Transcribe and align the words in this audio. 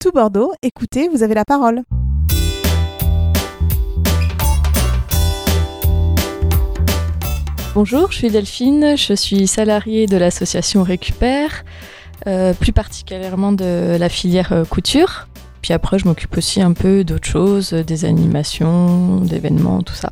tout 0.00 0.12
Bordeaux. 0.12 0.52
Écoutez, 0.62 1.08
vous 1.08 1.22
avez 1.22 1.34
la 1.34 1.44
parole. 1.44 1.82
Bonjour, 7.74 8.10
je 8.10 8.16
suis 8.16 8.30
Delphine, 8.30 8.96
je 8.96 9.12
suis 9.12 9.46
salariée 9.46 10.06
de 10.06 10.16
l'association 10.16 10.82
Récupère, 10.82 11.64
euh, 12.26 12.54
plus 12.54 12.72
particulièrement 12.72 13.52
de 13.52 13.96
la 13.98 14.08
filière 14.08 14.52
euh, 14.52 14.64
couture. 14.64 15.28
Puis 15.62 15.74
après, 15.74 15.98
je 15.98 16.06
m'occupe 16.06 16.36
aussi 16.36 16.62
un 16.62 16.72
peu 16.72 17.04
d'autres 17.04 17.28
choses, 17.28 17.72
des 17.72 18.06
animations, 18.06 19.18
d'événements, 19.18 19.82
tout 19.82 19.94
ça. 19.94 20.10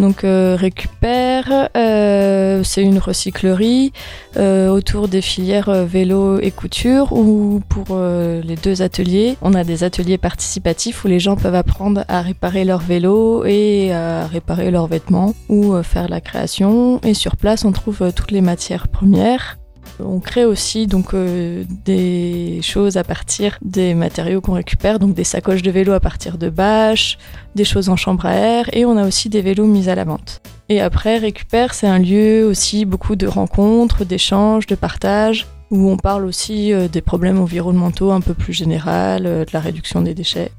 Donc 0.00 0.24
euh, 0.24 0.56
Récupère, 0.58 1.68
euh, 1.76 2.62
c'est 2.64 2.82
une 2.82 2.98
recyclerie 2.98 3.92
euh, 4.38 4.70
autour 4.70 5.08
des 5.08 5.20
filières 5.20 5.70
vélo 5.84 6.40
et 6.40 6.50
couture 6.50 7.12
où 7.12 7.60
pour 7.68 7.98
les 7.98 8.56
deux 8.56 8.80
ateliers, 8.80 9.36
on 9.42 9.52
a 9.52 9.62
des 9.62 9.84
ateliers 9.84 10.16
participatifs 10.16 11.04
où 11.04 11.08
les 11.08 11.20
gens 11.20 11.36
peuvent 11.36 11.54
apprendre 11.54 12.04
à 12.08 12.22
réparer 12.22 12.64
leur 12.64 12.80
vélo 12.80 13.44
et 13.44 13.92
à 13.92 14.26
réparer 14.26 14.70
leurs 14.70 14.86
vêtements 14.86 15.34
ou 15.50 15.80
faire 15.82 16.08
la 16.08 16.22
création. 16.22 17.00
Et 17.02 17.12
sur 17.12 17.36
place, 17.36 17.66
on 17.66 17.72
trouve 17.72 18.10
toutes 18.14 18.30
les 18.30 18.40
matières 18.40 18.88
premières 18.88 19.59
on 20.04 20.20
crée 20.20 20.44
aussi 20.44 20.86
donc 20.86 21.14
euh, 21.14 21.64
des 21.84 22.60
choses 22.62 22.96
à 22.96 23.04
partir 23.04 23.58
des 23.62 23.94
matériaux 23.94 24.40
qu'on 24.40 24.54
récupère, 24.54 24.98
donc 24.98 25.14
des 25.14 25.24
sacoches 25.24 25.62
de 25.62 25.70
vélo 25.70 25.92
à 25.92 26.00
partir 26.00 26.38
de 26.38 26.50
bâches, 26.50 27.18
des 27.54 27.64
choses 27.64 27.88
en 27.88 27.96
chambre 27.96 28.26
à 28.26 28.34
air, 28.34 28.70
et 28.72 28.84
on 28.84 28.96
a 28.96 29.06
aussi 29.06 29.28
des 29.28 29.42
vélos 29.42 29.66
mis 29.66 29.88
à 29.88 29.94
la 29.94 30.04
vente. 30.04 30.40
Et 30.68 30.80
après, 30.80 31.18
récupère, 31.18 31.74
c'est 31.74 31.88
un 31.88 31.98
lieu 31.98 32.44
aussi 32.44 32.84
beaucoup 32.84 33.16
de 33.16 33.26
rencontres, 33.26 34.04
d'échanges, 34.04 34.66
de 34.66 34.76
partage, 34.76 35.46
où 35.70 35.90
on 35.90 35.96
parle 35.96 36.24
aussi 36.24 36.72
euh, 36.72 36.88
des 36.88 37.00
problèmes 37.00 37.40
environnementaux 37.40 38.10
un 38.12 38.20
peu 38.20 38.34
plus 38.34 38.52
général, 38.52 39.26
euh, 39.26 39.44
de 39.44 39.50
la 39.52 39.60
réduction 39.60 40.02
des 40.02 40.14
déchets. 40.14 40.52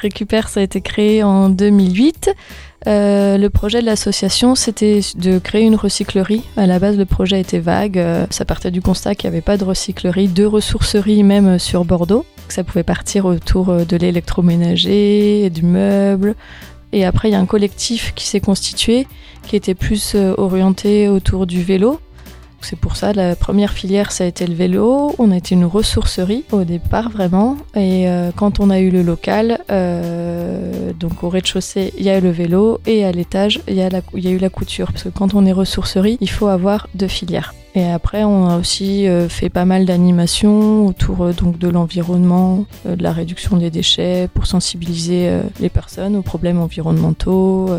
Récupère, 0.00 0.48
ça 0.48 0.60
a 0.60 0.62
été 0.62 0.80
créé 0.80 1.22
en 1.22 1.48
2008 1.48 2.30
euh, 2.86 3.36
le 3.36 3.50
projet 3.50 3.80
de 3.80 3.86
l'association, 3.86 4.54
c'était 4.54 5.00
de 5.16 5.38
créer 5.38 5.64
une 5.64 5.74
recyclerie. 5.74 6.44
À 6.56 6.66
la 6.66 6.78
base, 6.78 6.96
le 6.96 7.04
projet 7.04 7.40
était 7.40 7.58
vague. 7.58 7.98
Euh, 7.98 8.26
ça 8.30 8.44
partait 8.44 8.70
du 8.70 8.80
constat 8.80 9.14
qu'il 9.14 9.28
n'y 9.28 9.36
avait 9.36 9.42
pas 9.42 9.56
de 9.56 9.64
recyclerie, 9.64 10.28
de 10.28 10.44
ressourcerie 10.44 11.22
même 11.22 11.58
sur 11.58 11.84
Bordeaux. 11.84 12.24
Ça 12.48 12.64
pouvait 12.64 12.82
partir 12.82 13.26
autour 13.26 13.68
euh, 13.68 13.84
de 13.84 13.96
l'électroménager, 13.96 15.50
du 15.50 15.62
meuble. 15.62 16.34
Et 16.92 17.04
après, 17.04 17.28
il 17.28 17.32
y 17.32 17.34
a 17.34 17.40
un 17.40 17.46
collectif 17.46 18.14
qui 18.14 18.26
s'est 18.26 18.40
constitué, 18.40 19.06
qui 19.46 19.56
était 19.56 19.74
plus 19.74 20.16
orienté 20.16 21.08
autour 21.08 21.46
du 21.46 21.62
vélo. 21.62 22.00
C'est 22.62 22.78
pour 22.78 22.96
ça, 22.96 23.12
la 23.12 23.36
première 23.36 23.72
filière, 23.72 24.12
ça 24.12 24.24
a 24.24 24.26
été 24.26 24.46
le 24.46 24.54
vélo. 24.54 25.14
On 25.18 25.30
a 25.30 25.36
été 25.36 25.54
une 25.54 25.64
ressourcerie 25.64 26.44
au 26.52 26.64
départ, 26.64 27.08
vraiment. 27.10 27.56
Et 27.74 28.08
euh, 28.08 28.30
quand 28.34 28.60
on 28.60 28.70
a 28.70 28.78
eu 28.80 28.90
le 28.90 29.02
local, 29.02 29.60
euh, 29.70 30.92
donc 30.92 31.24
au 31.24 31.28
rez-de-chaussée, 31.28 31.92
il 31.98 32.04
y 32.04 32.10
a 32.10 32.18
eu 32.18 32.20
le 32.20 32.30
vélo 32.30 32.80
et 32.86 33.04
à 33.04 33.12
l'étage, 33.12 33.60
il 33.66 33.74
y, 33.74 33.82
a 33.82 34.30
eu 34.30 34.38
la 34.38 34.50
couture. 34.50 34.92
Parce 34.92 35.04
que 35.04 35.08
quand 35.08 35.34
on 35.34 35.46
est 35.46 35.52
ressourcerie, 35.52 36.18
il 36.20 36.30
faut 36.30 36.48
avoir 36.48 36.88
deux 36.94 37.08
filières. 37.08 37.54
Et 37.74 37.84
après, 37.84 38.24
on 38.24 38.48
a 38.48 38.58
aussi 38.58 39.06
euh, 39.06 39.28
fait 39.28 39.48
pas 39.48 39.64
mal 39.64 39.84
d'animations 39.86 40.86
autour 40.86 41.32
donc 41.32 41.58
de 41.58 41.68
l'environnement, 41.68 42.66
de 42.84 43.02
la 43.02 43.12
réduction 43.12 43.56
des 43.56 43.70
déchets, 43.70 44.28
pour 44.32 44.46
sensibiliser 44.46 45.30
les 45.60 45.70
personnes 45.70 46.16
aux 46.16 46.22
problèmes 46.22 46.60
environnementaux. 46.60 47.70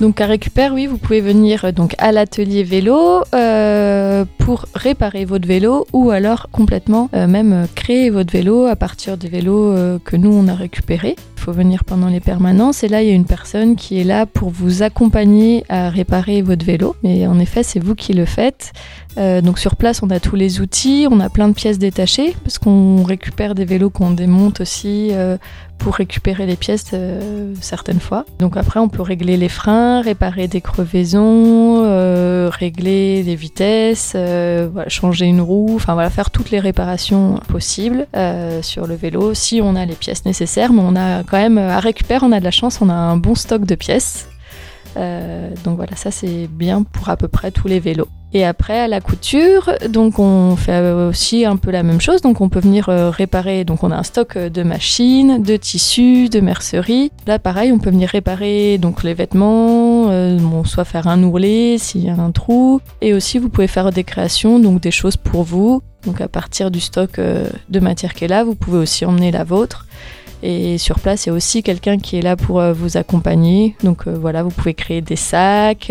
Donc 0.00 0.20
à 0.20 0.26
récupère, 0.26 0.74
oui, 0.74 0.86
vous 0.86 0.98
pouvez 0.98 1.22
venir 1.22 1.64
euh, 1.64 1.72
donc 1.72 1.94
à 1.96 2.12
l'atelier 2.12 2.64
vélo 2.64 3.22
euh, 3.34 4.26
pour 4.38 4.66
réparer 4.74 5.24
votre 5.24 5.48
vélo 5.48 5.86
ou 5.94 6.10
alors 6.10 6.48
complètement 6.52 7.08
euh, 7.14 7.26
même 7.26 7.66
créer 7.74 8.10
votre 8.10 8.30
vélo 8.30 8.66
à 8.66 8.76
partir 8.76 9.16
des 9.16 9.28
vélos 9.28 9.74
que 10.04 10.16
nous 10.16 10.32
on 10.32 10.48
a 10.48 10.54
récupérés. 10.54 11.16
Faut 11.46 11.52
venir 11.52 11.84
pendant 11.84 12.08
les 12.08 12.18
permanences 12.18 12.82
et 12.82 12.88
là 12.88 13.02
il 13.02 13.08
y 13.08 13.12
a 13.12 13.14
une 13.14 13.24
personne 13.24 13.76
qui 13.76 14.00
est 14.00 14.04
là 14.04 14.26
pour 14.26 14.50
vous 14.50 14.82
accompagner 14.82 15.62
à 15.68 15.90
réparer 15.90 16.42
votre 16.42 16.66
vélo. 16.66 16.96
Mais 17.04 17.24
en 17.28 17.38
effet, 17.38 17.62
c'est 17.62 17.78
vous 17.78 17.94
qui 17.94 18.14
le 18.14 18.24
faites. 18.24 18.72
donc 19.16 19.60
sur 19.60 19.76
place, 19.76 20.02
on 20.02 20.10
a 20.10 20.18
tous 20.18 20.34
les 20.34 20.60
outils, 20.60 21.06
on 21.08 21.20
a 21.20 21.30
plein 21.30 21.46
de 21.46 21.54
pièces 21.54 21.78
détachées 21.78 22.34
parce 22.42 22.58
qu'on 22.58 23.04
récupère 23.04 23.54
des 23.54 23.64
vélos 23.64 23.90
qu'on 23.90 24.10
démonte 24.10 24.60
aussi 24.60 25.12
pour 25.78 25.94
récupérer 25.94 26.46
les 26.46 26.56
pièces 26.56 26.90
euh, 26.94 27.54
certaines 27.60 28.00
fois. 28.00 28.24
Donc 28.38 28.56
après, 28.56 28.80
on 28.80 28.88
peut 28.88 29.02
régler 29.02 29.36
les 29.36 29.48
freins, 29.48 30.00
réparer 30.00 30.48
des 30.48 30.60
crevaisons, 30.60 31.82
euh, 31.84 32.50
régler 32.52 33.22
les 33.22 33.36
vitesses, 33.36 34.14
euh, 34.16 34.68
changer 34.88 35.26
une 35.26 35.40
roue, 35.40 35.74
enfin 35.74 35.94
voilà, 35.94 36.10
faire 36.10 36.30
toutes 36.30 36.50
les 36.50 36.60
réparations 36.60 37.40
possibles 37.48 38.06
sur 38.62 38.86
le 38.86 38.94
vélo 38.94 39.34
si 39.34 39.60
on 39.62 39.76
a 39.76 39.84
les 39.84 39.94
pièces 39.94 40.24
nécessaires. 40.24 40.72
Mais 40.72 40.82
on 40.82 40.96
a 40.96 41.22
quand 41.22 41.35
même 41.38 41.58
à 41.58 41.80
récupérer, 41.80 42.24
on 42.24 42.32
a 42.32 42.40
de 42.40 42.44
la 42.44 42.50
chance, 42.50 42.80
on 42.80 42.88
a 42.88 42.94
un 42.94 43.16
bon 43.16 43.34
stock 43.34 43.64
de 43.64 43.74
pièces. 43.74 44.28
donc 45.64 45.76
voilà, 45.76 45.94
ça 45.96 46.10
c'est 46.10 46.46
bien 46.48 46.82
pour 46.82 47.08
à 47.08 47.16
peu 47.16 47.28
près 47.28 47.50
tous 47.50 47.68
les 47.68 47.80
vélos. 47.80 48.08
Et 48.36 48.44
après, 48.44 48.78
à 48.78 48.86
la 48.86 49.00
couture, 49.00 49.72
donc 49.88 50.18
on 50.18 50.56
fait 50.56 50.90
aussi 50.90 51.46
un 51.46 51.56
peu 51.56 51.70
la 51.70 51.82
même 51.82 52.02
chose. 52.02 52.20
Donc 52.20 52.42
on 52.42 52.50
peut 52.50 52.60
venir 52.60 52.88
euh, 52.88 53.08
réparer. 53.08 53.64
Donc 53.64 53.82
on 53.82 53.90
a 53.90 53.96
un 53.96 54.02
stock 54.02 54.36
de 54.36 54.62
machines, 54.62 55.42
de 55.42 55.56
tissus, 55.56 56.28
de 56.28 56.40
mercerie. 56.40 57.12
Là, 57.26 57.38
pareil, 57.38 57.72
on 57.72 57.78
peut 57.78 57.88
venir 57.88 58.10
réparer 58.10 58.78
donc 58.78 59.04
les 59.04 59.14
vêtements, 59.14 60.10
euh, 60.10 60.38
soit 60.64 60.84
faire 60.84 61.06
un 61.06 61.22
ourlet 61.22 61.78
s'il 61.78 62.04
y 62.04 62.10
a 62.10 62.14
un 62.14 62.30
trou. 62.30 62.80
Et 63.00 63.14
aussi, 63.14 63.38
vous 63.38 63.48
pouvez 63.48 63.68
faire 63.68 63.90
des 63.90 64.04
créations, 64.04 64.58
donc 64.58 64.82
des 64.82 64.90
choses 64.90 65.16
pour 65.16 65.44
vous. 65.44 65.80
Donc 66.04 66.20
à 66.20 66.28
partir 66.28 66.70
du 66.70 66.80
stock 66.80 67.18
euh, 67.18 67.48
de 67.70 67.80
matière 67.80 68.12
qui 68.12 68.24
est 68.24 68.28
là, 68.28 68.44
vous 68.44 68.54
pouvez 68.54 68.78
aussi 68.78 69.06
emmener 69.06 69.30
la 69.30 69.44
vôtre. 69.44 69.86
Et 70.42 70.78
sur 70.78 71.00
place, 71.00 71.26
il 71.26 71.30
y 71.30 71.32
a 71.32 71.34
aussi 71.34 71.62
quelqu'un 71.62 71.98
qui 71.98 72.18
est 72.18 72.22
là 72.22 72.36
pour 72.36 72.62
vous 72.72 72.96
accompagner. 72.96 73.74
Donc 73.82 74.06
voilà, 74.06 74.42
vous 74.42 74.50
pouvez 74.50 74.74
créer 74.74 75.00
des 75.00 75.16
sacs, 75.16 75.90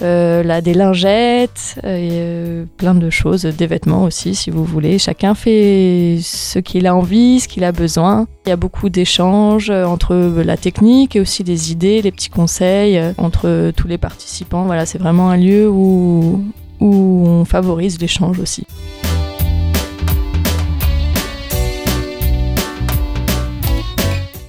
euh, 0.00 0.42
là, 0.42 0.60
des 0.60 0.74
lingettes, 0.74 1.78
euh, 1.84 2.64
plein 2.76 2.94
de 2.94 3.08
choses, 3.10 3.42
des 3.42 3.66
vêtements 3.66 4.02
aussi, 4.02 4.34
si 4.34 4.50
vous 4.50 4.64
voulez. 4.64 4.98
Chacun 4.98 5.34
fait 5.34 6.18
ce 6.22 6.58
qu'il 6.58 6.86
a 6.86 6.94
envie, 6.94 7.40
ce 7.40 7.46
qu'il 7.46 7.62
a 7.62 7.72
besoin. 7.72 8.26
Il 8.46 8.48
y 8.48 8.52
a 8.52 8.56
beaucoup 8.56 8.88
d'échanges 8.88 9.70
entre 9.70 10.14
la 10.44 10.56
technique 10.56 11.14
et 11.14 11.20
aussi 11.20 11.44
des 11.44 11.70
idées, 11.70 12.02
des 12.02 12.10
petits 12.10 12.30
conseils 12.30 13.00
entre 13.16 13.70
tous 13.76 13.86
les 13.86 13.98
participants. 13.98 14.64
Voilà, 14.64 14.86
c'est 14.86 14.98
vraiment 14.98 15.30
un 15.30 15.36
lieu 15.36 15.68
où, 15.68 16.42
où 16.80 17.24
on 17.26 17.44
favorise 17.44 18.00
l'échange 18.00 18.40
aussi. 18.40 18.66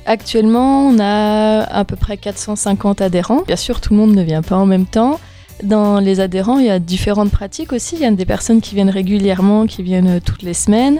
Actuellement, 0.06 0.88
on 0.88 1.00
a 1.00 1.64
à 1.64 1.86
peu 1.86 1.96
près 1.96 2.18
450 2.18 3.02
adhérents. 3.02 3.44
Bien 3.48 3.56
sûr, 3.56 3.80
tout 3.82 3.94
le 3.94 4.00
monde 4.00 4.14
ne 4.14 4.22
vient 4.22 4.42
pas 4.42 4.58
en 4.58 4.66
même 4.66 4.86
temps. 4.86 5.20
Dans 5.64 6.00
les 6.00 6.20
adhérents, 6.20 6.60
il 6.60 6.66
y 6.66 6.70
a 6.70 6.80
différentes 6.80 7.32
pratiques 7.32 7.72
aussi. 7.72 7.96
Il 7.96 8.02
y 8.02 8.06
a 8.06 8.12
des 8.12 8.26
personnes 8.26 8.60
qui 8.60 8.76
viennent 8.76 8.90
régulièrement, 8.90 9.66
qui 9.66 9.82
viennent 9.82 10.20
toutes 10.20 10.42
les 10.42 10.54
semaines. 10.54 11.00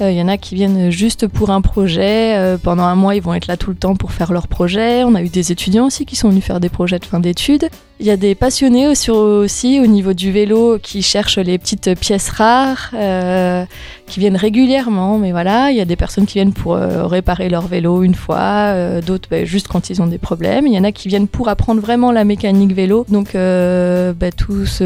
Euh, 0.00 0.10
il 0.10 0.16
y 0.16 0.22
en 0.22 0.28
a 0.28 0.38
qui 0.38 0.54
viennent 0.54 0.90
juste 0.90 1.26
pour 1.26 1.50
un 1.50 1.60
projet. 1.60 2.36
Euh, 2.36 2.56
pendant 2.56 2.84
un 2.84 2.94
mois, 2.94 3.14
ils 3.14 3.22
vont 3.22 3.34
être 3.34 3.46
là 3.46 3.56
tout 3.56 3.70
le 3.70 3.76
temps 3.76 3.96
pour 3.96 4.12
faire 4.12 4.32
leur 4.32 4.48
projet. 4.48 5.04
On 5.04 5.14
a 5.14 5.22
eu 5.22 5.28
des 5.28 5.52
étudiants 5.52 5.86
aussi 5.86 6.06
qui 6.06 6.16
sont 6.16 6.30
venus 6.30 6.44
faire 6.44 6.60
des 6.60 6.68
projets 6.68 6.98
de 6.98 7.04
fin 7.04 7.20
d'études. 7.20 7.68
Il 8.02 8.06
y 8.06 8.10
a 8.10 8.16
des 8.16 8.34
passionnés 8.34 8.88
aussi, 8.88 9.10
aussi, 9.10 9.78
au 9.78 9.86
niveau 9.86 10.14
du 10.14 10.32
vélo 10.32 10.78
qui 10.82 11.02
cherchent 11.02 11.36
les 11.36 11.58
petites 11.58 12.00
pièces 12.00 12.30
rares, 12.30 12.92
euh, 12.94 13.66
qui 14.06 14.20
viennent 14.20 14.38
régulièrement. 14.38 15.18
Mais 15.18 15.32
voilà, 15.32 15.70
il 15.70 15.76
y 15.76 15.82
a 15.82 15.84
des 15.84 15.96
personnes 15.96 16.24
qui 16.24 16.34
viennent 16.34 16.54
pour 16.54 16.76
réparer 16.76 17.50
leur 17.50 17.66
vélo 17.66 18.02
une 18.02 18.14
fois, 18.14 19.00
d'autres 19.02 19.28
bah, 19.30 19.44
juste 19.44 19.68
quand 19.68 19.90
ils 19.90 20.00
ont 20.00 20.06
des 20.06 20.16
problèmes. 20.16 20.66
Il 20.66 20.72
y 20.72 20.78
en 20.78 20.84
a 20.84 20.92
qui 20.92 21.08
viennent 21.08 21.28
pour 21.28 21.50
apprendre 21.50 21.82
vraiment 21.82 22.10
la 22.10 22.24
mécanique 22.24 22.72
vélo. 22.72 23.04
Donc 23.10 23.34
bah, 23.34 24.30
tous 24.34 24.80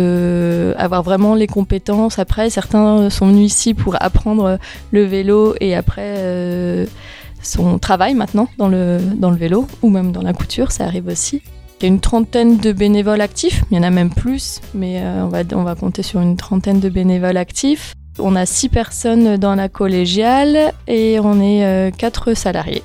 avoir 0.77 1.05
vraiment 1.05 1.37
les 1.37 1.47
compétences. 1.47 2.19
Après, 2.19 2.50
certains 2.50 3.11
sont 3.11 3.29
venus 3.29 3.47
ici 3.47 3.75
pour 3.75 3.94
apprendre 4.00 4.59
le 4.91 5.04
vélo 5.05 5.55
et 5.61 5.75
après 5.75 6.15
euh, 6.19 6.87
son 7.43 7.79
travail 7.79 8.15
maintenant 8.15 8.49
dans 8.59 8.69
le, 8.69 8.99
dans 9.17 9.31
le 9.31 9.37
vélo 9.37 9.67
ou 9.83 9.91
même 9.91 10.12
dans 10.12 10.23
la 10.23 10.33
couture, 10.33 10.73
ça 10.73 10.85
arrive 10.85 11.09
aussi. 11.09 11.43
Il 11.81 11.83
y 11.83 11.87
a 11.87 11.89
une 11.89 12.01
trentaine 12.01 12.56
de 12.56 12.73
bénévoles 12.73 13.21
actifs, 13.21 13.62
il 13.71 13.77
y 13.77 13.81
en 13.81 13.83
a 13.83 13.91
même 13.91 14.11
plus, 14.11 14.61
mais 14.75 15.01
euh, 15.01 15.25
on, 15.25 15.29
va, 15.29 15.43
on 15.53 15.65
va 15.65 15.75
compter 15.75 16.03
sur 16.03 16.21
une 16.21 16.37
trentaine 16.37 16.81
de 16.81 16.89
bénévoles 16.89 17.37
actifs. 17.37 17.95
On 18.19 18.37
a 18.37 18.47
six 18.47 18.69
personnes 18.69 19.37
dans 19.37 19.56
la 19.56 19.69
collégiale 19.69 20.73
et 20.87 21.19
on 21.21 21.41
est 21.41 21.65
euh, 21.65 21.91
quatre 21.91 22.35
salariés. 22.35 22.85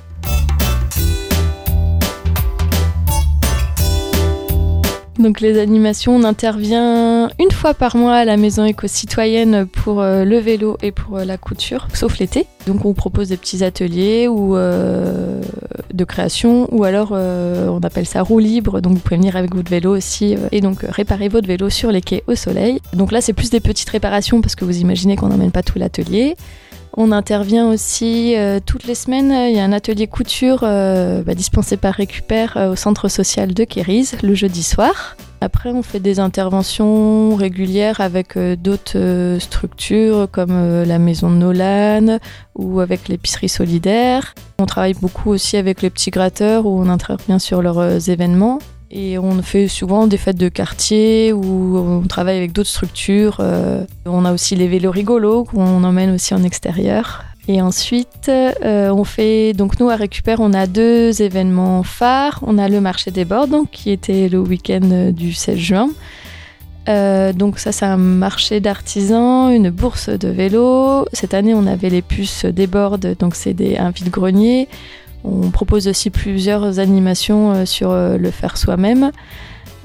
Donc 5.20 5.42
les 5.42 5.58
animations, 5.58 6.16
on 6.16 6.24
intervient 6.24 7.28
une 7.38 7.50
fois 7.50 7.74
par 7.74 7.94
mois 7.94 8.14
à 8.14 8.24
la 8.24 8.38
maison 8.38 8.64
éco-citoyenne 8.64 9.66
pour 9.66 10.00
euh, 10.00 10.24
le 10.24 10.38
vélo 10.38 10.78
et 10.82 10.92
pour 10.92 11.18
euh, 11.18 11.26
la 11.26 11.36
couture, 11.36 11.88
sauf 11.92 12.18
l'été. 12.18 12.46
Donc 12.66 12.86
on 12.86 12.94
propose 12.94 13.28
des 13.28 13.36
petits 13.36 13.62
ateliers 13.62 14.28
ou 14.28 14.56
euh, 14.56 15.42
de 15.92 16.04
création 16.04 16.74
ou 16.74 16.84
alors 16.84 17.12
on 17.12 17.80
appelle 17.82 18.06
ça 18.06 18.22
roue 18.22 18.38
libre. 18.38 18.80
Donc 18.80 18.94
vous 18.94 19.00
pouvez 19.00 19.16
venir 19.16 19.36
avec 19.36 19.54
votre 19.54 19.70
vélo 19.70 19.94
aussi 19.94 20.36
et 20.52 20.62
donc 20.62 20.86
réparer 20.88 21.28
votre 21.28 21.46
vélo 21.46 21.68
sur 21.68 21.92
les 21.92 22.00
quais 22.00 22.24
au 22.26 22.34
soleil. 22.34 22.80
Donc 22.94 23.12
là 23.12 23.20
c'est 23.20 23.34
plus 23.34 23.50
des 23.50 23.60
petites 23.60 23.90
réparations 23.90 24.40
parce 24.40 24.54
que 24.54 24.64
vous 24.64 24.78
imaginez 24.78 25.16
qu'on 25.16 25.28
n'emmène 25.28 25.52
pas 25.52 25.62
tout 25.62 25.78
l'atelier. 25.78 26.34
On 26.96 27.12
intervient 27.12 27.68
aussi 27.68 28.34
toutes 28.66 28.84
les 28.84 28.94
semaines. 28.94 29.30
Il 29.30 29.56
y 29.56 29.60
a 29.60 29.64
un 29.64 29.72
atelier 29.72 30.06
couture 30.06 30.60
bah, 30.60 31.34
dispensé 31.34 31.76
par 31.76 31.94
Récupère 31.94 32.56
au 32.70 32.76
centre 32.76 33.08
social 33.08 33.54
de 33.54 33.64
Kéris 33.64 34.12
le 34.22 34.34
jeudi 34.34 34.62
soir. 34.62 35.16
Après, 35.42 35.70
on 35.70 35.82
fait 35.82 36.00
des 36.00 36.20
interventions 36.20 37.34
régulières 37.34 38.00
avec 38.02 38.36
euh, 38.36 38.56
d'autres 38.56 38.98
euh, 38.98 39.38
structures 39.38 40.28
comme 40.30 40.50
euh, 40.52 40.84
la 40.84 40.98
maison 40.98 41.30
Nolan 41.30 42.18
ou 42.54 42.80
avec 42.80 43.08
l'épicerie 43.08 43.48
solidaire. 43.48 44.34
On 44.58 44.66
travaille 44.66 44.94
beaucoup 44.94 45.30
aussi 45.30 45.56
avec 45.56 45.80
les 45.80 45.88
petits 45.88 46.10
gratteurs 46.10 46.66
où 46.66 46.78
on 46.78 46.90
intervient 46.90 47.38
sur 47.38 47.62
leurs 47.62 48.10
événements. 48.10 48.58
Et 48.90 49.18
on 49.18 49.40
fait 49.42 49.68
souvent 49.68 50.06
des 50.06 50.16
fêtes 50.16 50.36
de 50.36 50.48
quartier 50.48 51.32
où 51.32 51.78
on 51.78 52.02
travaille 52.02 52.36
avec 52.36 52.52
d'autres 52.52 52.70
structures. 52.70 53.40
on 54.04 54.24
a 54.24 54.32
aussi 54.32 54.56
les 54.56 54.66
vélos 54.66 54.90
rigolos 54.90 55.44
qu'on 55.44 55.84
emmène 55.84 56.10
aussi 56.10 56.34
en 56.34 56.42
extérieur. 56.42 57.24
Et 57.48 57.60
ensuite, 57.62 58.28
euh, 58.28 58.90
on 58.90 59.02
fait 59.02 59.54
donc 59.54 59.80
nous 59.80 59.90
à 59.90 59.96
Récupère, 59.96 60.38
on 60.40 60.52
a 60.52 60.68
deux 60.68 61.20
événements 61.20 61.82
phares. 61.82 62.38
On 62.46 62.58
a 62.58 62.68
le 62.68 62.80
marché 62.80 63.10
des 63.10 63.24
bords, 63.24 63.48
donc 63.48 63.70
qui 63.70 63.90
était 63.90 64.28
le 64.28 64.38
week-end 64.38 65.10
du 65.12 65.32
16 65.32 65.58
juin. 65.58 65.90
Euh, 66.88 67.32
donc 67.32 67.58
ça, 67.58 67.72
c'est 67.72 67.86
un 67.86 67.96
marché 67.96 68.60
d'artisans, 68.60 69.52
une 69.52 69.70
bourse 69.70 70.10
de 70.10 70.28
vélo. 70.28 71.06
Cette 71.12 71.34
année, 71.34 71.54
on 71.54 71.66
avait 71.66 71.90
les 71.90 72.02
puces 72.02 72.44
des 72.44 72.66
bords, 72.66 72.98
donc 72.98 73.34
c'est 73.34 73.56
un 73.78 73.90
vide-grenier. 73.90 74.68
On 75.24 75.50
propose 75.50 75.88
aussi 75.88 76.10
plusieurs 76.10 76.78
animations 76.78 77.52
euh, 77.52 77.64
sur 77.66 77.92
le 77.92 78.30
faire 78.30 78.56
soi-même. 78.56 79.10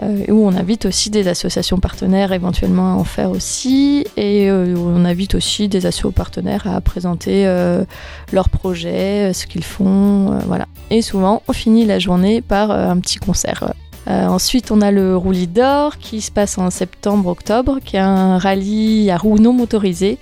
Euh, 0.04 0.26
où 0.28 0.46
on 0.46 0.54
invite 0.54 0.86
aussi 0.86 1.10
des 1.10 1.30
associations 1.30 1.80
partenaires 1.80 2.34
éventuellement 2.34 2.92
à 2.92 2.96
en 2.96 3.06
faire 3.06 3.32
aussi, 3.32 4.06
et 4.18 4.50
euh, 4.50 4.76
on 4.76 5.06
invite 5.06 5.36
aussi 5.36 5.70
des 5.70 5.86
associations 5.86 6.12
partenaires 6.12 6.68
à 6.68 6.82
présenter 6.82 7.48
euh, 7.48 7.86
leurs 8.34 8.50
projets, 8.50 9.32
ce 9.32 9.48
qu'ils 9.48 9.64
font, 9.64 10.38
voilà. 10.48 10.66
Et 10.90 11.02
souvent, 11.02 11.44
on 11.48 11.54
finit 11.54 11.86
la 11.86 12.00
journée 12.00 12.42
par 12.42 12.72
un 12.72 13.00
petit 13.00 13.20
concert. 13.20 13.74
Ensuite, 14.08 14.72
on 14.72 14.82
a 14.82 14.92
le 14.92 15.16
roulis 15.18 15.48
d'or 15.48 15.98
qui 15.98 16.22
se 16.22 16.32
passe 16.32 16.58
en 16.58 16.70
septembre-octobre, 16.70 17.80
qui 17.84 17.96
est 17.96 18.00
un 18.00 18.38
rallye 18.38 19.10
à 19.10 19.18
roues 19.18 19.40
non 19.40 19.54
motorisées 19.54 20.20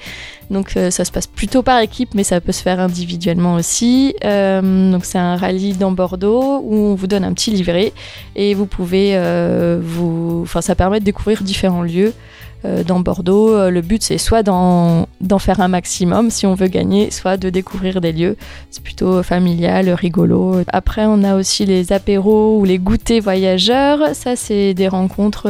donc 0.50 0.78
euh, 0.78 0.92
ça 0.92 1.04
se 1.04 1.12
passe 1.12 1.28
plutôt 1.28 1.64
par 1.64 1.80
équipe, 1.80 2.14
mais 2.14 2.24
ça 2.24 2.40
peut 2.42 2.52
se 2.52 2.62
faire 2.62 2.80
individuellement 2.80 3.56
aussi. 3.56 4.16
Euh, 4.24 4.92
donc 4.92 5.04
c'est 5.06 5.18
un 5.18 5.36
rallye 5.36 5.74
dans 5.74 5.92
Bordeaux 5.92 6.62
où 6.64 6.76
on 6.76 6.96
vous 6.96 7.08
donne 7.08 7.24
un 7.24 7.34
petit 7.34 7.52
livret 7.52 7.92
et 8.36 8.54
vous 8.54 8.66
pouvez 8.66 9.12
euh, 9.16 9.80
vous, 9.82 10.42
enfin 10.44 10.62
ça 10.62 10.76
permet 10.76 11.00
de 11.00 11.06
découvrir 11.06 11.44
différents 11.44 11.82
lieux 11.82 12.14
dans 12.86 13.00
Bordeaux. 13.00 13.70
Le 13.70 13.82
but, 13.82 14.02
c'est 14.04 14.18
soit 14.18 14.44
d'en 14.44 15.08
faire 15.40 15.60
un 15.60 15.68
maximum 15.68 16.30
si 16.30 16.46
on 16.46 16.56
veut 16.56 16.68
gagner, 16.68 17.12
soit 17.12 17.38
de 17.38 17.50
découvrir 17.50 18.02
des 18.02 18.12
lieux. 18.12 18.38
C'est 18.72 18.84
plutôt 18.84 19.24
familial, 19.24 19.90
rigolo. 19.90 20.62
Après, 20.68 21.06
on 21.06 21.24
a 21.24 21.36
aussi 21.36 21.66
les 21.66 21.92
apéros 21.92 22.60
ou 22.60 22.66
les 22.66 22.80
goûters 22.80 23.22
voyageurs. 23.22 24.16
Ça, 24.16 24.36
c'est 24.36 24.74
des 24.74 24.88
rencontres 24.88 25.48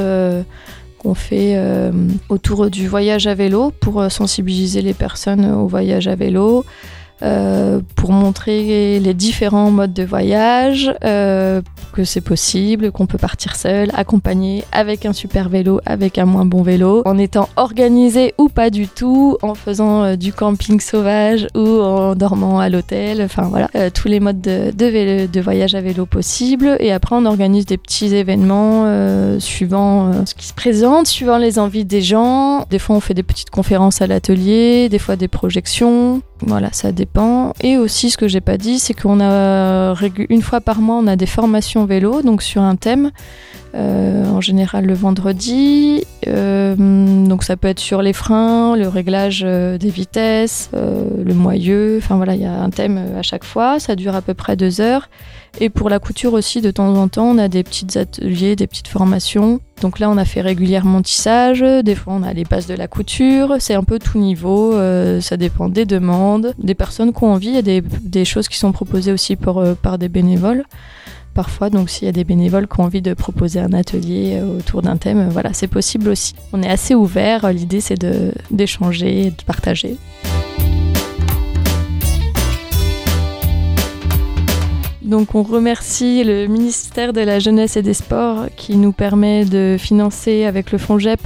qu'on 1.03 1.13
fait 1.13 1.53
euh, 1.55 1.91
autour 2.29 2.69
du 2.69 2.87
voyage 2.87 3.27
à 3.27 3.35
vélo 3.35 3.71
pour 3.79 4.01
euh, 4.01 4.09
sensibiliser 4.09 4.81
les 4.81 4.93
personnes 4.93 5.45
au 5.45 5.67
voyage 5.67 6.07
à 6.07 6.15
vélo. 6.15 6.65
Euh, 7.23 7.79
pour 7.95 8.11
montrer 8.11 8.99
les 8.99 9.13
différents 9.13 9.71
modes 9.71 9.93
de 9.93 10.03
voyage, 10.03 10.93
euh, 11.05 11.61
que 11.93 12.03
c'est 12.03 12.21
possible, 12.21 12.91
qu'on 12.91 13.05
peut 13.05 13.17
partir 13.17 13.55
seul, 13.55 13.91
accompagné, 13.93 14.65
avec 14.73 15.05
un 15.05 15.13
super 15.13 15.47
vélo, 15.47 15.79
avec 15.85 16.17
un 16.17 16.25
moins 16.25 16.43
bon 16.43 16.63
vélo, 16.63 17.01
en 17.05 17.17
étant 17.17 17.47
organisé 17.55 18.33
ou 18.37 18.49
pas 18.49 18.69
du 18.69 18.89
tout, 18.89 19.37
en 19.41 19.53
faisant 19.53 20.03
euh, 20.03 20.15
du 20.17 20.33
camping 20.33 20.81
sauvage 20.81 21.47
ou 21.55 21.65
en 21.81 22.15
dormant 22.15 22.59
à 22.59 22.67
l'hôtel, 22.67 23.21
enfin 23.21 23.43
voilà, 23.43 23.69
tous 23.91 24.09
les 24.09 24.19
modes 24.19 24.41
de, 24.41 24.71
de, 24.71 25.41
voyage 25.41 25.75
à 25.75 25.81
vélo 25.81 26.05
possibles. 26.05 26.75
Et 26.79 26.91
après, 26.91 27.15
on 27.15 27.25
organise 27.25 27.65
des 27.65 27.77
petits 27.77 28.13
événements 28.13 29.39
suivant 29.39 30.25
ce 30.25 30.33
qui 30.33 30.47
se 30.47 30.53
présente, 30.53 31.07
suivant 31.07 31.37
les 31.37 31.57
envies 31.57 31.85
des 31.85 32.01
gens. 32.01 32.65
Des 32.69 32.79
fois, 32.79 32.95
on 32.95 32.99
fait 32.99 33.13
des 33.13 33.23
petites 33.23 33.49
conférences 33.49 34.01
à 34.01 34.07
l'atelier, 34.07 34.89
des 34.89 34.99
fois 34.99 35.15
des 35.15 35.27
projections. 35.27 36.21
Voilà, 36.45 36.69
ça 36.71 36.91
dépend. 36.91 37.12
Et 37.61 37.77
aussi, 37.77 38.09
ce 38.09 38.17
que 38.17 38.27
j'ai 38.27 38.41
pas 38.41 38.57
dit, 38.57 38.79
c'est 38.79 38.93
qu'on 38.93 39.19
a 39.21 39.93
une 40.29 40.41
fois 40.41 40.61
par 40.61 40.81
mois, 40.81 40.95
on 40.95 41.07
a 41.07 41.15
des 41.15 41.25
formations 41.25 41.85
vélo, 41.85 42.21
donc 42.21 42.41
sur 42.41 42.61
un 42.61 42.75
thème. 42.75 43.11
Euh, 43.75 44.27
en 44.27 44.39
général 44.39 44.85
le 44.85 44.93
vendredi. 44.93 46.03
Euh, 46.27 46.75
donc 47.25 47.43
ça 47.43 47.57
peut 47.57 47.67
être 47.67 47.79
sur 47.79 48.03
les 48.03 48.13
freins, 48.13 48.77
le 48.77 48.87
réglage 48.87 49.41
euh, 49.43 49.79
des 49.79 49.89
vitesses, 49.89 50.69
le 50.73 51.33
moyeu. 51.33 51.97
Enfin 51.97 52.17
voilà, 52.17 52.35
il 52.35 52.41
y 52.41 52.45
a 52.45 52.53
un 52.53 52.69
thème 52.69 53.01
à 53.17 53.23
chaque 53.23 53.43
fois. 53.43 53.79
Ça 53.79 53.95
dure 53.95 54.15
à 54.15 54.21
peu 54.21 54.35
près 54.35 54.55
deux 54.55 54.79
heures. 54.79 55.09
Et 55.59 55.69
pour 55.69 55.89
la 55.89 55.99
couture 55.99 56.33
aussi, 56.33 56.61
de 56.61 56.71
temps 56.71 56.95
en 56.95 57.07
temps, 57.07 57.25
on 57.25 57.37
a 57.37 57.47
des 57.47 57.63
petits 57.63 57.97
ateliers, 57.97 58.55
des 58.55 58.67
petites 58.67 58.87
formations. 58.87 59.59
Donc 59.81 59.99
là, 59.99 60.09
on 60.09 60.17
a 60.17 60.25
fait 60.25 60.41
régulièrement 60.41 61.01
tissage. 61.01 61.61
Des 61.61 61.95
fois, 61.95 62.13
on 62.13 62.23
a 62.23 62.33
les 62.33 62.43
bases 62.43 62.67
de 62.67 62.73
la 62.73 62.87
couture. 62.87 63.55
C'est 63.59 63.75
un 63.75 63.83
peu 63.83 63.99
tout 63.99 64.17
niveau. 64.17 64.73
ça 65.21 65.37
dépend 65.37 65.69
des 65.69 65.85
demandes, 65.85 66.53
des 66.57 66.73
personnes 66.73 67.13
qui 67.13 67.23
ont 67.23 67.33
envie. 67.33 67.49
Il 67.49 67.55
y 67.55 67.77
a 67.77 67.81
des, 67.81 68.25
choses 68.25 68.47
qui 68.47 68.57
sont 68.57 68.71
proposées 68.71 69.11
aussi 69.11 69.35
par, 69.35 69.75
par 69.77 69.97
des 69.97 70.09
bénévoles 70.09 70.63
parfois. 71.33 71.69
Donc 71.69 71.89
s'il 71.89 72.05
y 72.05 72.09
a 72.09 72.11
des 72.11 72.23
bénévoles 72.23 72.67
qui 72.67 72.79
ont 72.79 72.83
envie 72.83 73.01
de 73.01 73.13
proposer 73.13 73.59
un 73.59 73.73
atelier 73.73 74.39
euh, 74.41 74.59
autour 74.59 74.81
d'un 74.81 74.97
thème, 74.97 75.19
euh, 75.19 75.29
voilà, 75.29 75.53
c'est 75.53 75.67
possible 75.67 76.09
aussi. 76.09 76.33
On 76.53 76.61
est 76.63 76.69
assez 76.69 76.95
ouvert. 76.95 77.51
L'idée 77.51 77.81
c'est 77.81 78.05
d'échanger, 78.51 79.31
de 79.31 79.43
partager. 79.45 79.97
Donc 85.03 85.35
on 85.35 85.43
remercie 85.43 86.23
le 86.23 86.47
ministère 86.47 87.11
de 87.11 87.19
la 87.19 87.39
Jeunesse 87.39 87.75
et 87.75 87.81
des 87.81 87.93
Sports 87.93 88.45
qui 88.55 88.77
nous 88.77 88.93
permet 88.93 89.43
de 89.43 89.75
financer 89.77 90.45
avec 90.45 90.71
le 90.71 90.77
fonds 90.77 90.97
GEP 90.97 91.19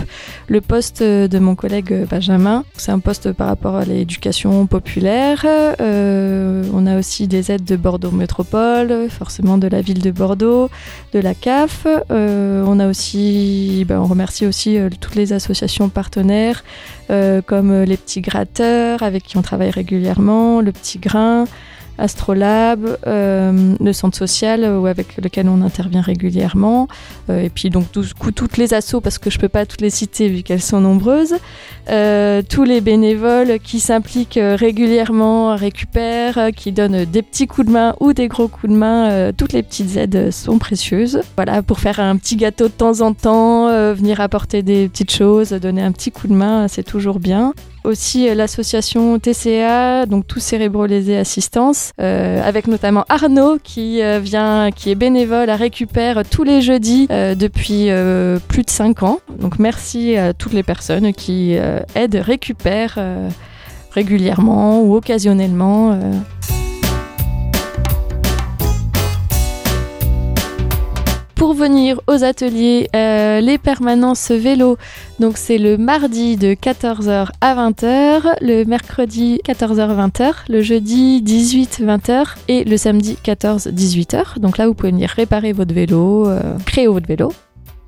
le 0.47 0.61
poste 0.61 1.03
de 1.03 1.39
mon 1.39 1.53
collègue 1.53 2.07
Benjamin. 2.09 2.63
C'est 2.75 2.91
un 2.91 2.97
poste 2.97 3.33
par 3.33 3.47
rapport 3.47 3.75
à 3.75 3.85
l'éducation 3.85 4.65
populaire. 4.65 5.45
Euh, 5.45 6.63
on 6.73 6.87
a 6.87 6.97
aussi 6.97 7.27
des 7.27 7.51
aides 7.51 7.65
de 7.65 7.75
Bordeaux 7.75 8.09
Métropole, 8.09 9.09
forcément 9.09 9.59
de 9.59 9.67
la 9.67 9.81
ville 9.81 10.01
de 10.01 10.11
Bordeaux, 10.11 10.71
de 11.13 11.19
la 11.19 11.35
CAF. 11.35 11.85
Euh, 12.09 12.63
on 12.65 12.79
a 12.79 12.87
aussi, 12.87 13.85
ben, 13.87 13.99
remercie 13.99 14.47
aussi 14.47 14.79
euh, 14.79 14.89
toutes 14.89 15.15
les 15.15 15.33
associations 15.33 15.89
partenaires 15.89 16.63
comme 17.45 17.83
les 17.83 17.95
petits 17.95 18.19
gratteurs 18.19 19.01
avec 19.01 19.23
qui 19.23 19.37
on 19.37 19.41
travaille 19.41 19.69
régulièrement, 19.69 20.59
le 20.59 20.73
petit 20.73 20.99
grain. 20.99 21.45
Astrolab, 21.97 22.97
euh, 23.07 23.75
le 23.79 23.93
centre 23.93 24.17
social 24.17 24.63
euh, 24.63 24.83
avec 24.85 25.17
lequel 25.17 25.49
on 25.49 25.61
intervient 25.61 26.01
régulièrement, 26.01 26.87
euh, 27.29 27.41
et 27.41 27.49
puis 27.49 27.69
donc 27.69 27.85
toutes 27.91 28.57
les 28.57 28.73
assos 28.73 29.01
parce 29.01 29.17
que 29.17 29.29
je 29.29 29.39
peux 29.39 29.49
pas 29.49 29.65
toutes 29.65 29.81
les 29.81 29.89
citer 29.89 30.29
vu 30.29 30.43
qu'elles 30.43 30.61
sont 30.61 30.81
nombreuses, 30.81 31.35
tous 32.49 32.63
les 32.63 32.81
bénévoles 32.81 33.59
qui 33.59 33.79
s'impliquent 33.79 34.39
régulièrement, 34.41 35.55
récupèrent, 35.55 36.49
qui 36.55 36.71
donnent 36.71 37.05
des 37.05 37.21
petits 37.21 37.47
coups 37.47 37.67
de 37.67 37.71
main 37.71 37.95
ou 37.99 38.13
des 38.13 38.27
gros 38.27 38.47
coups 38.47 38.71
de 38.71 38.77
main, 38.77 39.31
toutes 39.33 39.53
les 39.53 39.63
petites 39.63 39.95
aides 39.95 40.31
sont 40.31 40.57
précieuses. 40.57 41.21
Voilà, 41.35 41.61
pour 41.61 41.79
faire 41.79 41.99
un 41.99 42.17
petit 42.17 42.35
gâteau 42.35 42.65
de 42.65 42.73
temps 42.73 43.01
en 43.01 43.13
temps, 43.13 43.67
venir 43.93 44.19
apporter 44.19 44.63
des 44.63 44.89
petites 44.89 45.11
choses, 45.11 45.51
donner 45.51 45.81
un 45.81 45.91
petit 45.91 46.11
coup 46.11 46.27
de 46.27 46.33
main, 46.33 46.67
c'est 46.67 46.83
toujours 46.83 47.19
bien 47.19 47.53
aussi 47.87 48.29
euh, 48.29 48.35
l'association 48.35 49.17
TCA, 49.19 50.05
donc 50.05 50.27
Tout 50.27 50.39
Cérébrolésé 50.39 51.17
Assistance, 51.17 51.91
euh, 51.99 52.41
avec 52.47 52.67
notamment 52.67 53.05
Arnaud 53.09 53.57
qui 53.63 54.03
euh, 54.03 54.19
vient, 54.19 54.69
qui 54.71 54.91
est 54.91 54.95
bénévole 54.95 55.49
à 55.49 55.55
Récupère 55.55 56.23
tous 56.29 56.43
les 56.43 56.61
jeudis 56.61 57.07
depuis 57.07 57.89
plus 58.47 58.63
de 58.63 58.69
5 58.69 59.03
ans. 59.03 59.19
Donc 59.39 59.59
merci 59.59 60.17
à 60.17 60.33
toutes 60.33 60.53
les 60.53 60.63
personnes 60.63 61.13
qui 61.13 61.57
aident 61.95 62.15
Récupère 62.15 62.99
régulièrement 63.91 64.81
ou 64.81 64.95
occasionnellement. 64.95 65.97
Pour 71.37 71.53
venir 71.53 72.01
aux 72.07 72.23
ateliers, 72.23 72.89
euh, 72.95 73.39
les 73.41 73.59
permanences 73.59 74.31
vélo, 74.31 74.77
donc 75.19 75.37
c'est 75.37 75.59
le 75.59 75.77
mardi 75.77 76.35
de 76.35 76.53
14h 76.53 77.29
à 77.41 77.55
20h, 77.55 78.37
le 78.41 78.63
mercredi 78.65 79.39
14h-20h, 79.45 80.33
le 80.49 80.61
jeudi 80.61 81.21
18-20h 81.21 82.35
et 82.47 82.63
le 82.63 82.75
samedi 82.75 83.17
14-18h. 83.23 84.39
Donc 84.39 84.57
là, 84.57 84.67
vous 84.67 84.73
pouvez 84.73 84.91
venir 84.91 85.09
réparer 85.09 85.53
votre 85.53 85.73
vélo, 85.73 86.27
euh, 86.27 86.57
créer 86.65 86.87
votre 86.87 87.07
vélo. 87.07 87.31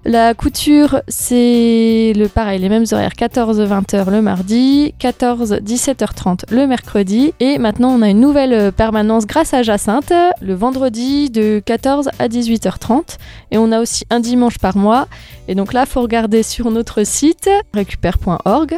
La 0.06 0.34
couture, 0.34 1.02
c'est 1.10 2.14
le 2.16 2.28
pareil, 2.28 2.60
les 2.60 2.70
mêmes 2.70 2.86
horaires 2.90 3.12
14-20h 3.18 4.10
le 4.10 4.22
mardi, 4.22 4.94
14-17h30 4.98 6.44
le 6.52 6.68
mercredi. 6.68 7.34
Et 7.42 7.58
maintenant, 7.58 7.90
on 7.90 8.02
a 8.02 8.10
une 8.10 8.22
nouvelle 8.22 8.72
permanence 8.72 9.28
grâce 9.28 9.54
à 9.54 9.62
Jacinthe, 9.62 10.14
le 10.42 10.54
vendredi 10.54 11.30
de 11.30 11.62
14 11.66 12.12
à 12.18 12.30
18h30. 12.30 13.18
Et 13.52 13.58
on 13.58 13.74
a 13.74 13.82
aussi 13.82 14.06
un 14.10 14.22
dimanche 14.22 14.58
par 14.58 14.78
mois. 14.78 15.10
Et 15.50 15.56
donc 15.56 15.74
là, 15.74 15.84
il 15.86 15.90
faut 15.90 16.02
regarder 16.02 16.44
sur 16.44 16.72
notre 16.72 17.04
site 17.04 17.50
récupère.org. 17.74 18.78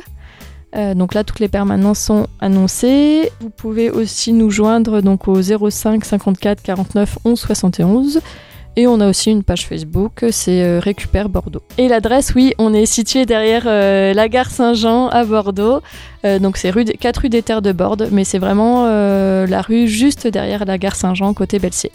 Euh, 0.75 0.95
donc 0.95 1.13
là, 1.13 1.23
toutes 1.23 1.39
les 1.39 1.49
permanences 1.49 1.99
sont 1.99 2.27
annoncées. 2.39 3.31
Vous 3.41 3.51
pouvez 3.51 3.91
aussi 3.91 4.33
nous 4.33 4.49
joindre 4.49 5.01
donc 5.01 5.27
au 5.27 5.39
05 5.39 6.03
54 6.03 6.63
49 6.63 7.19
11 7.25 7.39
71. 7.39 8.21
Et 8.75 8.87
on 8.87 8.99
a 8.99 9.09
aussi 9.09 9.31
une 9.31 9.43
page 9.43 9.67
Facebook, 9.67 10.25
c'est 10.31 10.63
euh, 10.63 10.79
Récupère 10.79 11.29
Bordeaux. 11.29 11.61
Et 11.77 11.87
l'adresse, 11.87 12.33
oui, 12.35 12.53
on 12.57 12.73
est 12.73 12.85
situé 12.85 13.25
derrière 13.25 13.63
euh, 13.65 14.13
la 14.13 14.29
gare 14.29 14.49
Saint-Jean 14.49 15.07
à 15.09 15.25
Bordeaux. 15.25 15.81
donc 16.39 16.57
c'est 16.57 16.69
rue 16.69 16.85
4 16.85 17.21
rue 17.21 17.29
des 17.29 17.41
Terres 17.41 17.61
de 17.61 17.71
Borde, 17.71 18.09
mais 18.11 18.23
c'est 18.23 18.39
vraiment 18.39 18.85
la 18.85 19.61
rue 19.61 19.87
juste 19.87 20.27
derrière 20.27 20.65
la 20.65 20.77
gare 20.77 20.95
Saint-Jean, 20.95 21.33
côté 21.33 21.59
Belsier. 21.59 21.91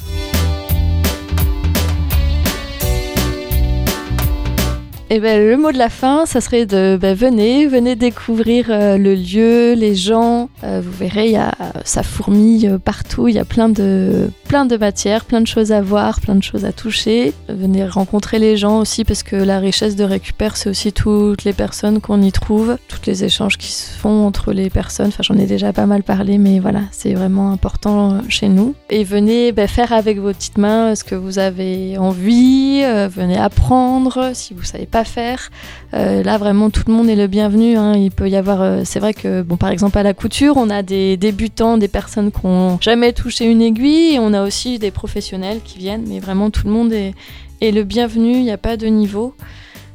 Et 5.09 5.17
eh 5.17 5.21
ben, 5.21 5.41
le 5.41 5.57
mot 5.57 5.71
de 5.71 5.79
la 5.79 5.89
fin, 5.89 6.27
ça 6.27 6.41
serait 6.41 6.67
de 6.67 6.99
ben, 7.01 7.15
venez, 7.15 7.69
venez 7.69 7.95
découvrir 7.95 8.67
euh, 8.71 8.99
le 8.99 9.15
lieu, 9.15 9.75
les 9.75 9.95
gens. 9.95 10.49
Euh, 10.65 10.83
vous 10.85 10.91
verrez, 10.91 11.31
y 11.31 11.37
a, 11.37 11.53
ça 11.85 12.03
fourmille 12.03 12.67
euh, 12.67 12.79
partout. 12.79 13.29
Il 13.29 13.37
y 13.37 13.39
a 13.39 13.45
plein 13.45 13.69
de, 13.69 14.29
plein 14.49 14.67
de 14.67 14.77
matières, 14.77 15.25
plein 15.25 15.41
de 15.41 15.47
choses 15.47 15.71
à 15.71 15.81
voir, 15.81 16.21
plein 16.21 16.35
de 16.35 16.43
choses 16.43 16.65
à 16.65 16.73
toucher. 16.73 17.33
Venez 17.49 17.87
rencontrer 17.87 18.41
les 18.41 18.57
gens 18.57 18.81
aussi 18.81 19.05
parce 19.05 19.23
que 19.23 19.37
la 19.37 19.61
richesse 19.61 19.95
de 19.95 20.03
Récupère, 20.03 20.57
c'est 20.57 20.69
aussi 20.69 20.93
toutes 20.93 21.45
les 21.45 21.53
personnes 21.53 22.01
qu'on 22.01 22.21
y 22.21 22.33
trouve, 22.33 22.77
tous 22.89 23.07
les 23.07 23.23
échanges 23.23 23.59
qui 23.59 23.71
se 23.71 23.97
font 23.97 24.27
entre 24.27 24.53
les 24.53 24.71
personnes. 24.71 25.09
Enfin, 25.09 25.23
j'en 25.23 25.39
ai 25.39 25.47
déjà 25.47 25.73
pas 25.73 25.87
mal 25.87 26.03
parlé, 26.03 26.37
mais 26.37 26.59
voilà, 26.59 26.81
c'est 26.91 27.15
vraiment 27.15 27.53
important 27.53 28.23
chez 28.29 28.49
nous. 28.49 28.75
Et 28.91 29.05
venez 29.05 29.53
ben, 29.53 29.69
faire 29.69 29.93
avec 29.93 30.19
vos 30.19 30.33
petites 30.33 30.59
mains 30.59 30.97
ce 30.97 31.05
que 31.05 31.15
vous 31.15 31.39
avez 31.39 31.97
envie. 31.97 32.83
venez 33.09 33.39
apprendre 33.39 34.33
si 34.35 34.53
vous 34.53 34.65
savez 34.65 34.87
pas 34.87 34.96
faire. 35.05 35.51
Euh, 35.95 36.23
là, 36.23 36.39
vraiment, 36.39 36.71
tout 36.71 36.83
le 36.87 36.93
monde 36.93 37.09
est 37.09 37.17
le 37.17 37.27
bienvenu. 37.27 37.77
Hein. 37.77 37.95
Il 37.97 38.11
peut 38.11 38.29
y 38.29 38.37
avoir, 38.37 38.63
euh, 38.63 38.83
c'est 38.85 39.01
vrai 39.01 39.15
que, 39.15 39.43
par 39.43 39.71
exemple, 39.71 39.99
à 39.99 40.03
la 40.03 40.15
couture, 40.15 40.57
on 40.57 40.71
a 40.71 40.83
des 40.83 41.17
débutants, 41.17 41.79
des 41.79 41.89
personnes 41.89 42.33
qui 42.33 42.47
n'ont 42.47 42.81
jamais 42.81 43.13
touché 43.13 43.45
une 43.47 43.63
aiguille, 43.63 44.19
on 44.21 44.33
a 44.33 44.43
aussi 44.43 44.79
des 44.79 44.91
professionnels 44.91 45.61
qui 45.65 45.79
viennent, 45.79 46.05
mais 46.07 46.21
vraiment, 46.21 46.51
tout 46.51 46.67
le 46.67 46.73
monde 46.73 46.93
est, 46.93 47.15
est 47.61 47.71
le 47.71 47.85
bienvenu. 47.85 48.33
Il 48.33 48.43
n'y 48.43 48.51
a 48.51 48.59
pas 48.59 48.77
de 48.77 48.87
niveau. 48.87 49.35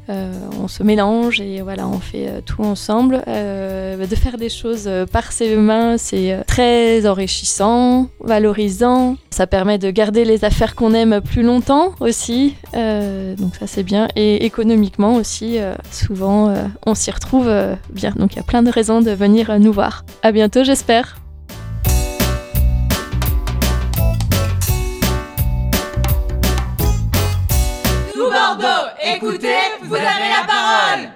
Euh, 0.08 0.32
on 0.60 0.68
se 0.68 0.82
mélange 0.82 1.40
et 1.40 1.62
voilà, 1.62 1.86
on 1.86 2.00
fait 2.00 2.28
euh, 2.28 2.40
tout 2.44 2.62
ensemble. 2.62 3.22
Euh, 3.28 4.06
de 4.06 4.16
faire 4.16 4.36
des 4.36 4.48
choses 4.48 4.90
par 5.12 5.32
ses 5.32 5.54
mains, 5.56 5.96
c'est 5.96 6.42
très 6.46 7.06
enrichissant, 7.06 8.08
valorisant. 8.20 9.16
Ça 9.30 9.46
permet 9.46 9.78
de 9.78 9.90
garder 9.90 10.24
les 10.24 10.44
affaires 10.44 10.74
qu'on 10.74 10.92
aime 10.92 11.20
plus 11.20 11.42
longtemps 11.42 11.92
aussi. 12.00 12.56
donc 12.74 13.54
ça 13.58 13.66
c'est 13.66 13.84
bien. 13.84 14.08
Et 14.16 14.44
économiquement 14.44 15.14
aussi, 15.14 15.58
souvent 15.90 16.52
on 16.84 16.94
s'y 16.94 17.10
retrouve 17.10 17.50
bien. 17.90 18.12
Donc 18.16 18.34
il 18.34 18.36
y 18.36 18.40
a 18.40 18.44
plein 18.44 18.62
de 18.62 18.70
raisons 18.70 19.00
de 19.02 19.12
venir 19.12 19.58
nous 19.60 19.72
voir. 19.72 20.04
À 20.22 20.32
bientôt 20.32 20.64
j'espère. 20.64 21.21
Écoutez, 29.04 29.48
vous 29.82 29.94
avez 29.96 30.04
la 30.04 30.46
parole. 30.46 31.10